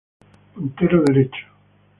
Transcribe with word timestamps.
Puntero 0.53 1.03
derecho. 1.03 1.45